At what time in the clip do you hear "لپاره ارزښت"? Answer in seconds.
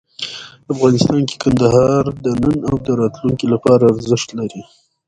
3.53-4.29